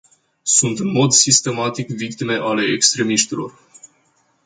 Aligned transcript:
Sunt 0.43 0.79
în 0.79 0.91
mod 0.91 1.11
sistematic 1.11 1.87
victime 1.89 2.35
ale 2.35 2.63
extremiștilor. 2.73 3.59